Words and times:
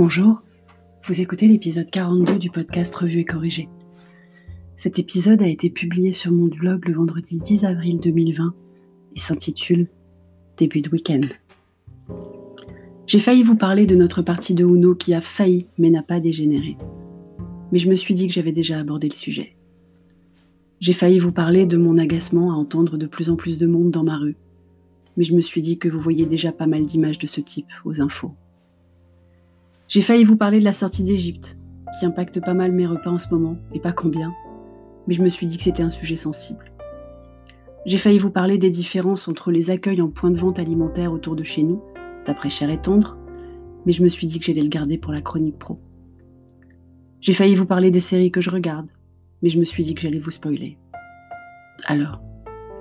Bonjour, 0.00 0.42
vous 1.08 1.20
écoutez 1.20 1.48
l'épisode 1.48 1.90
42 1.90 2.38
du 2.38 2.50
podcast 2.50 2.94
Revue 2.94 3.18
et 3.18 3.24
Corrigé. 3.24 3.68
Cet 4.76 5.00
épisode 5.00 5.42
a 5.42 5.48
été 5.48 5.70
publié 5.70 6.12
sur 6.12 6.30
mon 6.30 6.46
blog 6.46 6.86
le 6.86 6.94
vendredi 6.94 7.40
10 7.40 7.64
avril 7.64 7.98
2020 7.98 8.54
et 9.16 9.18
s'intitule 9.18 9.88
Début 10.56 10.82
de 10.82 10.90
week-end. 10.90 11.22
J'ai 13.08 13.18
failli 13.18 13.42
vous 13.42 13.56
parler 13.56 13.86
de 13.86 13.96
notre 13.96 14.22
partie 14.22 14.54
de 14.54 14.64
Uno 14.64 14.94
qui 14.94 15.14
a 15.14 15.20
failli 15.20 15.66
mais 15.78 15.90
n'a 15.90 16.04
pas 16.04 16.20
dégénéré. 16.20 16.76
Mais 17.72 17.80
je 17.80 17.90
me 17.90 17.96
suis 17.96 18.14
dit 18.14 18.28
que 18.28 18.34
j'avais 18.34 18.52
déjà 18.52 18.78
abordé 18.78 19.08
le 19.08 19.16
sujet. 19.16 19.56
J'ai 20.78 20.92
failli 20.92 21.18
vous 21.18 21.32
parler 21.32 21.66
de 21.66 21.76
mon 21.76 21.98
agacement 21.98 22.52
à 22.52 22.54
entendre 22.54 22.98
de 22.98 23.06
plus 23.08 23.30
en 23.30 23.34
plus 23.34 23.58
de 23.58 23.66
monde 23.66 23.90
dans 23.90 24.04
ma 24.04 24.16
rue. 24.16 24.36
Mais 25.16 25.24
je 25.24 25.34
me 25.34 25.40
suis 25.40 25.60
dit 25.60 25.76
que 25.76 25.88
vous 25.88 26.00
voyez 26.00 26.24
déjà 26.24 26.52
pas 26.52 26.68
mal 26.68 26.86
d'images 26.86 27.18
de 27.18 27.26
ce 27.26 27.40
type 27.40 27.72
aux 27.84 28.00
infos. 28.00 28.36
J'ai 29.88 30.02
failli 30.02 30.22
vous 30.22 30.36
parler 30.36 30.58
de 30.58 30.64
la 30.64 30.74
sortie 30.74 31.02
d'Égypte, 31.02 31.56
qui 31.98 32.04
impacte 32.04 32.44
pas 32.44 32.52
mal 32.52 32.72
mes 32.72 32.86
repas 32.86 33.10
en 33.10 33.18
ce 33.18 33.32
moment, 33.32 33.56
et 33.72 33.80
pas 33.80 33.92
combien, 33.92 34.34
mais 35.06 35.14
je 35.14 35.22
me 35.22 35.30
suis 35.30 35.46
dit 35.46 35.56
que 35.56 35.62
c'était 35.62 35.82
un 35.82 35.88
sujet 35.88 36.14
sensible. 36.14 36.70
J'ai 37.86 37.96
failli 37.96 38.18
vous 38.18 38.28
parler 38.28 38.58
des 38.58 38.68
différences 38.68 39.28
entre 39.28 39.50
les 39.50 39.70
accueils 39.70 40.02
en 40.02 40.10
point 40.10 40.30
de 40.30 40.36
vente 40.36 40.58
alimentaire 40.58 41.10
autour 41.10 41.36
de 41.36 41.42
chez 41.42 41.62
nous, 41.62 41.82
d'après 42.26 42.50
Cher 42.50 42.68
et 42.68 42.76
Tendre, 42.76 43.16
mais 43.86 43.92
je 43.92 44.02
me 44.02 44.08
suis 44.08 44.26
dit 44.26 44.38
que 44.38 44.44
j'allais 44.44 44.60
le 44.60 44.68
garder 44.68 44.98
pour 44.98 45.10
la 45.10 45.22
chronique 45.22 45.58
pro. 45.58 45.80
J'ai 47.22 47.32
failli 47.32 47.54
vous 47.54 47.64
parler 47.64 47.90
des 47.90 47.98
séries 47.98 48.30
que 48.30 48.42
je 48.42 48.50
regarde, 48.50 48.88
mais 49.40 49.48
je 49.48 49.58
me 49.58 49.64
suis 49.64 49.84
dit 49.84 49.94
que 49.94 50.02
j'allais 50.02 50.18
vous 50.18 50.30
spoiler. 50.30 50.76
Alors, 51.86 52.20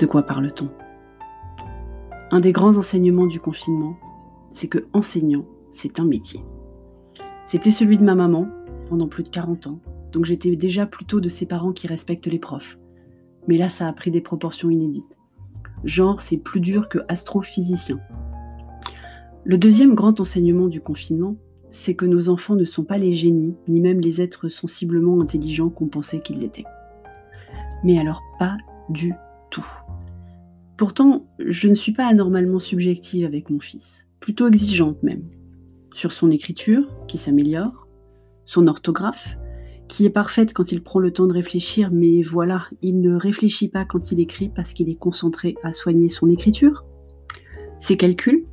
de 0.00 0.06
quoi 0.06 0.24
parle-t-on? 0.24 0.70
Un 2.32 2.40
des 2.40 2.50
grands 2.50 2.76
enseignements 2.76 3.26
du 3.26 3.38
confinement, 3.38 3.94
c'est 4.48 4.66
que 4.66 4.88
enseignant, 4.92 5.44
c'est 5.70 6.00
un 6.00 6.04
métier. 6.04 6.40
C'était 7.46 7.70
celui 7.70 7.96
de 7.96 8.02
ma 8.02 8.16
maman 8.16 8.48
pendant 8.88 9.06
plus 9.06 9.22
de 9.22 9.28
40 9.28 9.68
ans, 9.68 9.78
donc 10.10 10.24
j'étais 10.24 10.56
déjà 10.56 10.84
plutôt 10.84 11.20
de 11.20 11.28
ces 11.28 11.46
parents 11.46 11.72
qui 11.72 11.86
respectent 11.86 12.26
les 12.26 12.40
profs. 12.40 12.76
Mais 13.46 13.56
là, 13.56 13.70
ça 13.70 13.86
a 13.86 13.92
pris 13.92 14.10
des 14.10 14.20
proportions 14.20 14.68
inédites. 14.68 15.16
Genre, 15.84 16.20
c'est 16.20 16.38
plus 16.38 16.58
dur 16.58 16.88
que 16.88 16.98
astrophysicien. 17.06 18.00
Le 19.44 19.58
deuxième 19.58 19.94
grand 19.94 20.18
enseignement 20.18 20.66
du 20.66 20.80
confinement, 20.80 21.36
c'est 21.70 21.94
que 21.94 22.04
nos 22.04 22.28
enfants 22.28 22.56
ne 22.56 22.64
sont 22.64 22.82
pas 22.82 22.98
les 22.98 23.14
génies, 23.14 23.54
ni 23.68 23.80
même 23.80 24.00
les 24.00 24.20
êtres 24.20 24.48
sensiblement 24.48 25.20
intelligents 25.20 25.70
qu'on 25.70 25.86
pensait 25.86 26.18
qu'ils 26.18 26.42
étaient. 26.42 26.64
Mais 27.84 28.00
alors 28.00 28.24
pas 28.40 28.56
du 28.88 29.14
tout. 29.50 29.66
Pourtant, 30.76 31.24
je 31.38 31.68
ne 31.68 31.74
suis 31.76 31.92
pas 31.92 32.08
anormalement 32.08 32.58
subjective 32.58 33.24
avec 33.24 33.50
mon 33.50 33.60
fils, 33.60 34.08
plutôt 34.18 34.48
exigeante 34.48 35.00
même 35.04 35.22
sur 35.96 36.12
son 36.12 36.30
écriture, 36.30 36.86
qui 37.08 37.16
s'améliore, 37.16 37.88
son 38.44 38.66
orthographe, 38.66 39.38
qui 39.88 40.04
est 40.04 40.10
parfaite 40.10 40.52
quand 40.52 40.70
il 40.70 40.82
prend 40.82 40.98
le 40.98 41.10
temps 41.10 41.26
de 41.26 41.32
réfléchir, 41.32 41.90
mais 41.90 42.22
voilà, 42.22 42.66
il 42.82 43.00
ne 43.00 43.16
réfléchit 43.16 43.68
pas 43.68 43.86
quand 43.86 44.12
il 44.12 44.20
écrit 44.20 44.50
parce 44.50 44.74
qu'il 44.74 44.90
est 44.90 44.98
concentré 44.98 45.54
à 45.62 45.72
soigner 45.72 46.10
son 46.10 46.28
écriture, 46.28 46.84
ses 47.78 47.96
calculs, 47.96 48.44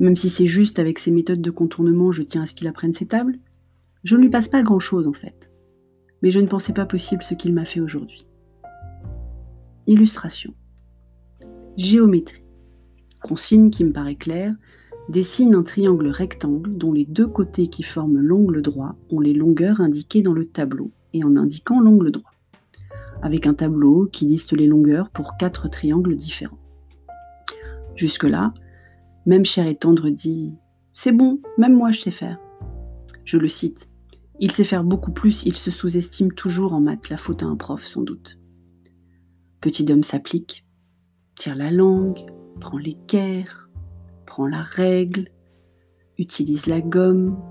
même 0.00 0.16
si 0.16 0.30
c'est 0.30 0.46
juste 0.46 0.78
avec 0.78 0.98
ses 0.98 1.10
méthodes 1.10 1.42
de 1.42 1.50
contournement, 1.50 2.10
je 2.10 2.22
tiens 2.22 2.44
à 2.44 2.46
ce 2.46 2.54
qu'il 2.54 2.68
apprenne 2.68 2.94
ses 2.94 3.06
tables, 3.06 3.38
je 4.02 4.16
ne 4.16 4.22
lui 4.22 4.30
passe 4.30 4.48
pas 4.48 4.62
grand-chose 4.62 5.06
en 5.06 5.12
fait, 5.12 5.50
mais 6.22 6.30
je 6.30 6.40
ne 6.40 6.46
pensais 6.46 6.72
pas 6.72 6.86
possible 6.86 7.22
ce 7.22 7.34
qu'il 7.34 7.52
m'a 7.52 7.66
fait 7.66 7.80
aujourd'hui. 7.80 8.26
Illustration. 9.86 10.54
Géométrie. 11.76 12.44
Consigne 13.22 13.70
qui 13.70 13.84
me 13.84 13.92
paraît 13.92 14.14
claire, 14.14 14.54
Dessine 15.08 15.54
un 15.54 15.62
triangle 15.62 16.08
rectangle 16.08 16.76
dont 16.76 16.92
les 16.92 17.06
deux 17.06 17.26
côtés 17.26 17.68
qui 17.68 17.82
forment 17.82 18.20
l'angle 18.20 18.60
droit 18.60 18.94
ont 19.10 19.20
les 19.20 19.32
longueurs 19.32 19.80
indiquées 19.80 20.20
dans 20.20 20.34
le 20.34 20.46
tableau 20.46 20.90
et 21.14 21.24
en 21.24 21.34
indiquant 21.36 21.80
l'angle 21.80 22.10
droit, 22.10 22.32
avec 23.22 23.46
un 23.46 23.54
tableau 23.54 24.06
qui 24.12 24.26
liste 24.26 24.52
les 24.52 24.66
longueurs 24.66 25.08
pour 25.08 25.38
quatre 25.38 25.68
triangles 25.68 26.14
différents. 26.14 26.58
Jusque-là, 27.96 28.52
même 29.24 29.46
cher 29.46 29.66
et 29.66 29.76
tendre 29.76 30.10
dit 30.10 30.52
C'est 30.92 31.12
bon, 31.12 31.40
même 31.56 31.74
moi 31.74 31.90
je 31.90 32.02
sais 32.02 32.10
faire. 32.10 32.38
Je 33.24 33.38
le 33.38 33.48
cite 33.48 33.88
Il 34.40 34.52
sait 34.52 34.62
faire 34.62 34.84
beaucoup 34.84 35.12
plus, 35.12 35.46
il 35.46 35.56
se 35.56 35.70
sous-estime 35.70 36.32
toujours 36.32 36.74
en 36.74 36.80
maths, 36.80 37.08
la 37.08 37.16
faute 37.16 37.42
à 37.42 37.46
un 37.46 37.56
prof 37.56 37.82
sans 37.82 38.02
doute. 38.02 38.38
Petit 39.62 39.90
homme 39.90 40.02
s'applique, 40.02 40.66
tire 41.34 41.56
la 41.56 41.70
langue, 41.70 42.26
prend 42.60 42.76
l'équerre, 42.76 43.67
prend 44.28 44.46
la 44.46 44.62
règle, 44.62 45.30
utilise 46.18 46.66
la 46.66 46.82
gomme, 46.82 47.42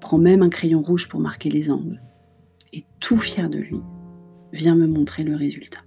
prend 0.00 0.18
même 0.18 0.42
un 0.42 0.48
crayon 0.48 0.82
rouge 0.82 1.08
pour 1.08 1.20
marquer 1.20 1.48
les 1.48 1.70
angles, 1.70 2.02
et 2.72 2.84
tout 2.98 3.18
fier 3.18 3.48
de 3.48 3.58
lui, 3.58 3.80
vient 4.52 4.74
me 4.74 4.88
montrer 4.88 5.22
le 5.22 5.36
résultat. 5.36 5.78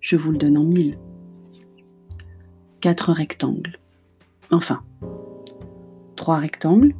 Je 0.00 0.16
vous 0.16 0.32
le 0.32 0.36
donne 0.36 0.58
en 0.58 0.64
mille. 0.64 0.98
Quatre 2.80 3.10
rectangles. 3.10 3.78
Enfin, 4.50 4.82
trois 6.14 6.36
rectangles 6.36 6.94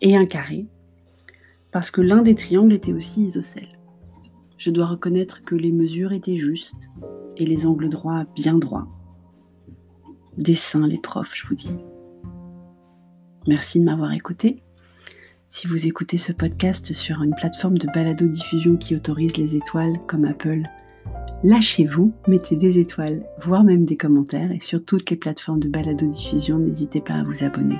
et 0.00 0.16
un 0.16 0.24
carré, 0.24 0.66
parce 1.70 1.90
que 1.90 2.00
l'un 2.00 2.22
des 2.22 2.34
triangles 2.34 2.72
était 2.72 2.94
aussi 2.94 3.24
isocèle. 3.24 3.78
Je 4.56 4.70
dois 4.70 4.86
reconnaître 4.86 5.42
que 5.42 5.54
les 5.54 5.72
mesures 5.72 6.12
étaient 6.12 6.38
justes 6.38 6.88
et 7.36 7.44
les 7.44 7.66
angles 7.66 7.90
droits 7.90 8.24
bien 8.34 8.56
droits 8.56 8.88
dessin 10.38 10.86
les 10.86 10.98
profs, 10.98 11.34
je 11.34 11.46
vous 11.46 11.54
dis. 11.54 11.74
Merci 13.46 13.80
de 13.80 13.84
m'avoir 13.84 14.12
écouté. 14.12 14.62
Si 15.48 15.66
vous 15.66 15.86
écoutez 15.86 16.18
ce 16.18 16.32
podcast 16.32 16.92
sur 16.92 17.22
une 17.22 17.34
plateforme 17.34 17.78
de 17.78 17.86
balado-diffusion 17.86 18.76
qui 18.76 18.96
autorise 18.96 19.36
les 19.36 19.54
étoiles 19.54 20.00
comme 20.08 20.24
Apple, 20.24 20.62
lâchez-vous, 21.44 22.12
mettez 22.26 22.56
des 22.56 22.78
étoiles, 22.78 23.24
voire 23.42 23.62
même 23.62 23.84
des 23.84 23.96
commentaires. 23.96 24.50
Et 24.50 24.60
sur 24.60 24.84
toutes 24.84 25.10
les 25.10 25.16
plateformes 25.16 25.60
de 25.60 25.68
balado-diffusion, 25.68 26.58
n'hésitez 26.58 27.00
pas 27.00 27.14
à 27.14 27.24
vous 27.24 27.44
abonner 27.44 27.78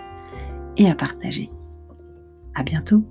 et 0.76 0.88
à 0.88 0.94
partager. 0.94 1.50
À 2.54 2.62
bientôt! 2.62 3.04